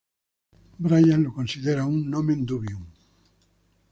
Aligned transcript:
Bryant 0.85 1.21
lo 1.25 1.31
considera 1.31 1.85
un 1.85 2.09
"nomen 2.09 2.43
dubium". 2.43 2.83